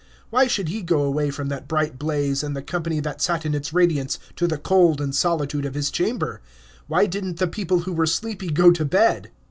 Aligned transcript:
Why 0.31 0.47
should 0.47 0.69
he 0.69 0.81
go 0.81 1.03
away 1.03 1.29
from 1.29 1.49
that 1.49 1.67
bright 1.67 1.99
blaze, 1.99 2.41
and 2.41 2.55
the 2.57 2.63
company 2.63 2.99
that 3.01 3.21
sat 3.21 3.45
in 3.45 3.53
its 3.53 3.71
radiance, 3.71 4.17
to 4.35 4.47
the 4.47 4.57
cold 4.57 4.99
and 4.99 5.13
solitude 5.13 5.63
of 5.63 5.75
his 5.75 5.91
chamber? 5.91 6.41
Why 6.87 7.05
did 7.05 7.23
n't 7.23 7.37
the 7.37 7.45
people 7.47 7.81
who 7.81 7.93
were 7.93 8.07
sleepy 8.07 8.49
go 8.49 8.71
to 8.71 8.83
bed? 8.83 9.29